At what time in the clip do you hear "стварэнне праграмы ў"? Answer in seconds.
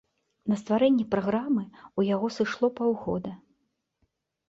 0.61-2.01